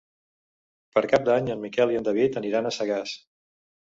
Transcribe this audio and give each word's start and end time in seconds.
Per 0.95 1.03
Cap 1.11 1.27
d'Any 1.27 1.51
en 1.55 1.61
Miquel 1.65 1.93
i 1.95 1.99
en 1.99 2.07
David 2.07 2.39
aniran 2.41 2.71
a 2.71 2.73
Sagàs. 2.79 3.15